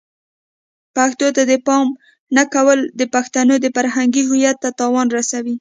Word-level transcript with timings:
پښتو 0.95 1.27
ته 1.35 1.43
د 1.51 1.53
پام 1.67 1.87
نه 2.35 2.43
ورکول 2.47 2.79
د 2.99 3.01
پښتنو 3.13 3.53
د 3.59 3.65
فرهنګی 3.75 4.23
هویت 4.29 4.57
ته 4.63 4.69
تاوان 4.79 5.07
رسوي. 5.17 5.49